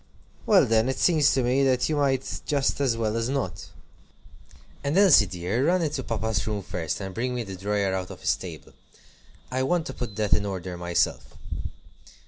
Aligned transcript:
"Well, 0.47 0.65
then 0.65 0.89
it 0.89 0.97
seems 0.97 1.31
to 1.35 1.43
me 1.43 1.63
that 1.63 1.87
you 1.87 1.97
might 1.97 2.41
just 2.47 2.81
as 2.81 2.97
well 2.97 3.15
as 3.15 3.29
not. 3.29 3.67
And 4.83 4.97
Elsie, 4.97 5.27
dear, 5.27 5.67
run 5.67 5.83
into 5.83 6.01
papa's 6.01 6.47
room 6.47 6.63
first, 6.63 6.99
and 6.99 7.13
bring 7.13 7.35
me 7.35 7.43
the 7.43 7.55
drawer 7.55 7.93
out 7.93 8.09
of 8.09 8.21
his 8.21 8.35
table. 8.35 8.73
I 9.51 9.61
want 9.61 9.85
to 9.85 9.93
put 9.93 10.15
that 10.15 10.33
in 10.33 10.43
order 10.43 10.75
myself." 10.75 11.37